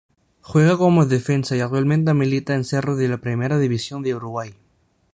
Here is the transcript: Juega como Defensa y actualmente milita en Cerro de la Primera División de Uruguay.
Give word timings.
Juega 0.41 0.77
como 0.79 1.05
Defensa 1.05 1.55
y 1.55 1.59
actualmente 1.59 2.15
milita 2.15 2.55
en 2.55 2.63
Cerro 2.65 2.95
de 2.95 3.07
la 3.07 3.19
Primera 3.19 3.59
División 3.59 4.01
de 4.01 4.15
Uruguay. 4.15 4.55